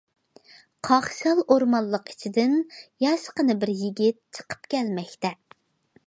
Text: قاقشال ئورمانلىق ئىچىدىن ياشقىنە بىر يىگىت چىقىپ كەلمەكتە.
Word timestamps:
قاقشال 0.87 1.41
ئورمانلىق 1.49 2.07
ئىچىدىن 2.13 2.55
ياشقىنە 3.05 3.57
بىر 3.65 3.73
يىگىت 3.83 4.17
چىقىپ 4.39 4.65
كەلمەكتە. 4.75 5.31